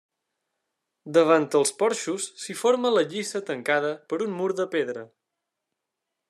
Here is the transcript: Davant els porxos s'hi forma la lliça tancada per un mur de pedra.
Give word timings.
Davant 1.17 1.43
els 1.59 1.73
porxos 1.83 2.25
s'hi 2.45 2.55
forma 2.63 2.93
la 2.95 3.05
lliça 3.13 3.43
tancada 3.51 3.93
per 4.11 4.21
un 4.29 4.35
mur 4.41 4.49
de 4.63 4.67
pedra. 4.79 5.05